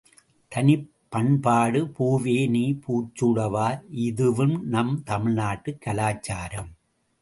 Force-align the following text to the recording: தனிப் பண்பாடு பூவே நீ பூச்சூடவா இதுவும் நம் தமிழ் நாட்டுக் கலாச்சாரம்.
தனிப் 0.51 0.87
பண்பாடு 1.09 1.85
பூவே 1.99 2.49
நீ 2.49 2.63
பூச்சூடவா 2.83 3.67
இதுவும் 4.01 4.67
நம் 4.67 5.03
தமிழ் 5.03 5.33
நாட்டுக் 5.33 5.81
கலாச்சாரம். 5.81 6.71